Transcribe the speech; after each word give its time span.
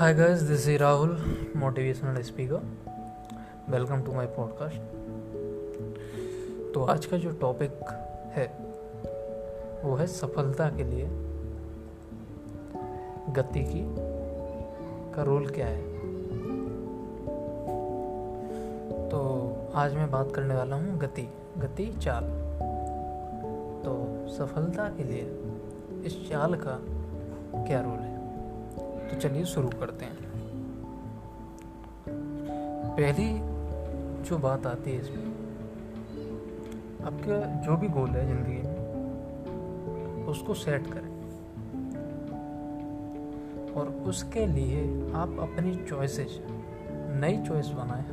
Hi 0.00 0.14
guys, 0.14 0.48
this 0.48 0.66
is 0.66 0.80
Rahul, 0.80 1.10
motivational 1.54 2.22
speaker. 2.24 2.60
Welcome 3.70 4.02
to 4.02 4.12
my 4.12 4.26
podcast 4.26 4.80
तो 6.74 6.84
आज 6.84 7.06
का 7.06 7.16
जो 7.16 7.30
टॉपिक 7.30 7.90
है 8.32 8.46
वो 9.84 9.96
है 9.96 10.06
सफलता 10.06 10.68
के 10.68 10.84
लिए 10.84 11.08
गति 13.32 13.64
की 13.64 13.82
का 15.14 15.22
रोल 15.22 15.48
क्या 15.48 15.66
है? 15.66 15.82
तो 19.08 19.20
आज 19.74 19.94
मैं 19.94 20.10
बात 20.10 20.32
करने 20.34 20.54
वाला 20.54 20.76
हूँ 20.76 20.98
गति 20.98 21.28
गति 21.58 21.86
चाल। 22.02 22.24
तो 23.84 23.98
सफलता 24.38 24.88
के 24.88 25.04
लिए 25.04 25.24
इस 26.04 26.30
चाल 26.30 26.54
का 26.54 26.78
क्या 27.66 27.80
रोल 27.80 27.98
है? 27.98 28.09
चलिए 29.20 29.44
शुरू 29.44 29.68
करते 29.68 30.04
हैं। 30.04 30.16
पहली 32.96 33.40
जो 34.28 34.38
बात 34.38 34.66
आती 34.66 34.90
है 34.90 35.00
इसमें, 35.00 35.24
आपका 37.04 37.60
जो 37.60 37.76
भी 37.76 37.88
गोल 37.88 38.08
है 38.08 38.26
ज़िंदगी 38.28 38.68
में, 38.68 40.26
उसको 40.26 40.54
सेट 40.54 40.86
करें। 40.86 41.10
और 43.72 43.88
उसके 43.88 44.46
लिए 44.46 45.10
आप 45.12 45.36
अपनी 45.40 45.76
चॉइसेस 45.76 46.40
नई 46.92 47.42
चॉइस 47.48 47.66
बनाएँ। 47.66 48.04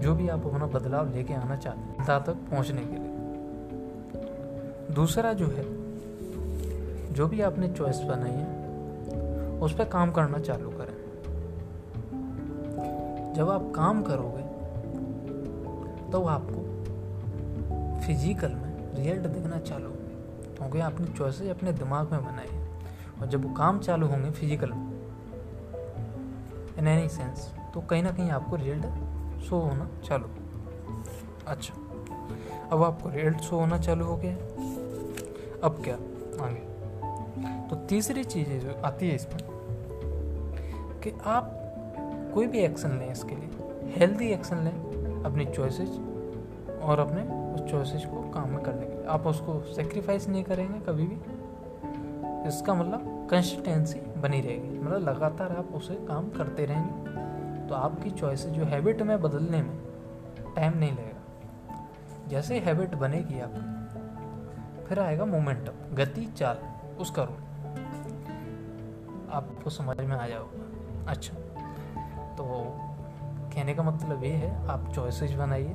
जो 0.00 0.14
भी 0.14 0.28
आप 0.28 0.46
अपना 0.46 0.66
बदलाव 0.66 1.14
लेके 1.14 1.34
आना 1.34 1.56
चाहते 1.56 1.80
हैं 1.80 2.24
तक 2.24 2.34
पहुँचने 2.50 2.82
के 2.84 2.96
लिए। 2.96 3.12
दूसरा 4.94 5.32
जो 5.32 5.46
है, 5.46 5.64
जो 7.12 7.26
भी 7.28 7.40
आपने 7.40 7.68
चॉइस 7.68 8.00
बनाई 8.00 8.30
है 8.30 8.61
उस 9.62 9.74
पर 9.76 9.84
काम 9.84 10.10
करना 10.12 10.38
चालू 10.40 10.70
करें। 10.70 10.96
जब 13.34 13.50
आप 13.50 13.72
काम 13.76 14.02
करोगे 14.02 14.42
तो 16.12 16.24
आपको 16.26 16.62
फ़िज़िकल 18.00 18.48
में 18.48 18.94
रिज़ल्ट 18.94 19.26
दिखना 19.26 19.58
चालू 19.60 19.88
होंगे, 19.88 20.56
क्योंकि 20.56 20.80
आपने 20.80 21.06
चॉइसेस 21.08 21.50
अपने 21.50 21.72
दिमाग 21.72 22.12
में 22.12 22.24
बनाए 22.24 22.48
हैं। 22.48 23.20
और 23.20 23.26
जब 23.26 23.44
वो 23.44 23.54
काम 23.54 23.78
चालू 23.78 24.06
होंगे 24.06 24.30
फ़िज़िकल 24.30 24.72
में 24.72 24.90
इन 26.78 26.88
एनी 26.88 27.08
सेंस 27.08 27.50
तो 27.74 27.80
कहीं 27.80 28.02
ना 28.02 28.10
कहीं 28.10 28.30
आपको 28.30 28.56
रिज़ल्ट 28.56 29.42
शो 29.44 29.58
होना 29.58 29.88
चालू 30.04 30.28
अच्छा 31.46 31.74
अब 32.72 32.82
आपको 32.82 33.08
रिज़ल्ट 33.08 33.40
शो 33.40 33.56
होना 33.56 33.78
चालू 33.78 34.04
हो 34.04 34.16
गया 34.16 34.34
अब 35.64 35.82
क्या? 35.84 35.94
आगे। 36.44 36.71
तो 37.40 37.76
तीसरी 37.76 38.24
चीज़ 38.24 38.48
जो 38.48 38.82
आती 38.84 39.08
है 39.08 39.14
इसमें 39.14 39.38
कि 41.04 41.12
आप 41.24 41.58
कोई 42.34 42.46
भी 42.46 42.58
एक्शन 42.58 42.88
लें 42.88 43.12
इसके 43.12 43.34
लिए 43.34 43.50
हेल्दी 43.96 44.26
एक्शन 44.26 44.56
लें 44.56 44.72
अपनी 45.24 45.44
चॉइसेस 45.44 45.88
और 46.82 46.98
अपने 46.98 47.22
उस 47.54 47.70
चॉइसेस 47.70 48.04
को 48.04 48.30
काम 48.30 48.48
में 48.48 48.60
करने 48.60 48.86
के 48.86 48.92
लिए। 48.92 49.04
आप 49.04 49.26
उसको 49.26 49.74
सेक्रीफाइस 49.74 50.28
नहीं 50.28 50.44
करेंगे 50.44 50.80
कभी 50.80 51.04
भी। 51.04 51.16
इसका 52.48 52.74
मतलब 52.74 53.28
कंसिस्टेंसी 53.30 54.00
बनी 54.00 54.40
रहेगी। 54.40 54.78
मतलब 54.78 55.08
लगातार 55.08 55.56
आप 55.56 55.68
उसे 55.74 55.94
काम 55.94 56.30
करते 56.30 56.64
रहेंगे। 56.64 57.68
तो 57.68 57.74
आपकी 57.74 58.10
चॉइसेस 58.10 58.52
जो 58.52 58.64
हैबिट 58.64 59.02
में 59.02 59.22
बदलने 59.22 59.62
में 59.62 59.78
टाइम 60.56 60.78
नहीं 60.78 60.92
लगेगा। 60.92 61.88
जैसे 62.28 62.58
हैबिट 62.58 62.94
बनेगी 62.94 63.40
आप 63.40 63.52
फिर 64.88 65.00
आएगा 65.00 65.24
मोमेंटम 65.24 65.94
गति 65.94 66.26
चाल। 66.26 66.58
उसका 67.00 67.22
रोल 67.22 67.40
आपको 69.32 69.70
समझ 69.70 69.96
में 69.98 70.16
आ 70.16 70.26
जाओगा 70.26 71.10
अच्छा 71.10 71.34
तो 72.36 72.44
कहने 73.54 73.74
का 73.74 73.82
मतलब 73.82 74.24
ये 74.24 74.30
है, 74.30 74.66
आप 74.68 74.92
चॉइसेस 74.94 75.32
बनाइए। 75.32 75.74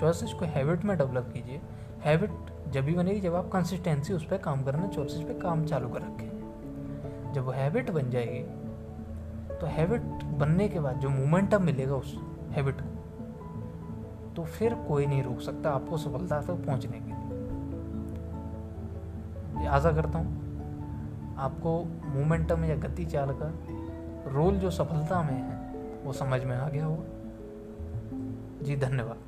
चॉइसेस 0.00 0.32
को 0.32 0.44
हैबिट 0.44 0.84
में 0.84 0.96
डेवलप 0.98 1.30
कीजिए। 1.34 1.60
हैबिट 2.04 2.30
जब 2.72 2.84
भी 2.84 2.94
बनेगी, 2.94 3.20
जब 3.20 3.34
आप 3.34 3.50
कंसिस्टेंसी 3.52 4.12
उस 4.12 4.26
पर 4.26 4.38
काम 4.38 4.62
करना 4.62 4.86
चॉइसेस 4.86 5.22
पे 5.22 5.34
काम 5.40 5.64
चालू 5.64 5.88
कर 5.88 6.02
रखें। 6.02 7.32
जब 7.32 7.44
वो 7.44 7.52
हैबिट 7.52 7.90
बन 7.90 8.10
जाएगी 8.10 8.42
तो 9.56 9.66
हैबिट 9.66 10.02
बनने 10.38 10.68
के 10.68 10.80
बाद 10.80 10.96
जो 10.96 11.08
मोमेंटम 11.08 11.62
मिलेगा 11.62 11.94
उस 11.94 12.14
हैबिट 12.50 12.80
को 12.80 14.32
तो 14.36 14.44
फिर 14.44 14.74
कोई 14.88 15.06
नहीं 15.06 15.22
रोक 15.22 15.40
सकता 15.40 15.70
आपको 15.70 15.96
सफलता 15.96 16.40
तक 16.40 16.64
पहुँचने 16.66 16.98
के 16.98 17.04
लिए। 17.06 17.27
आशा 19.66 19.92
करता 19.92 20.18
हूँ, 20.18 20.48
आपको 21.36 21.84
मोमेंटम 21.84 22.64
या 22.64 22.76
गति 22.76 23.04
चाल 23.04 23.28
का 23.30 23.52
रोल 24.30 24.56
जो 24.56 24.70
सफलता 24.70 25.22
में 25.22 25.34
है, 25.34 25.74
वो 26.04 26.12
समझ 26.12 26.44
में 26.44 26.56
आ 26.56 26.68
गया 26.68 26.84
होगा। 26.84 28.64
जी, 28.64 28.76
धन्यवाद। 28.76 29.18